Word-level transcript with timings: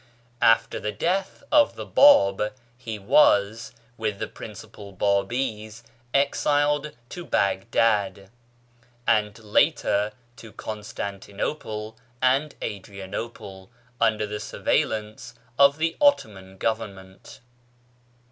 After 0.41 0.79
the 0.79 0.91
death 0.91 1.43
of 1.51 1.75
the 1.75 1.85
Bab 1.85 2.55
he 2.75 2.97
was, 2.97 3.71
with 3.99 4.17
the 4.17 4.25
principal 4.25 4.91
Babis, 4.93 5.83
exiled 6.11 6.93
to 7.09 7.23
Baghdad, 7.23 8.31
and 9.05 9.37
later 9.37 10.13
to 10.37 10.53
Constantinople 10.53 11.97
and 12.19 12.55
Adrianople, 12.63 13.69
under 13.99 14.25
the 14.25 14.39
surveillance 14.39 15.35
of 15.59 15.77
the 15.77 15.95
Ottoman 16.01 16.57
Government. 16.57 17.39